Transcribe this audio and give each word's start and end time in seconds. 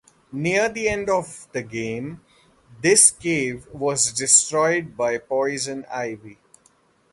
Near 0.31 0.67
the 0.67 0.89
end 0.89 1.11
of 1.11 1.47
the 1.51 1.61
game 1.61 2.21
this 2.81 3.11
cave 3.11 3.67
was 3.71 4.11
destroyed 4.11 4.97
by 4.97 5.19
Poison 5.19 5.85
Ivy. 5.91 6.39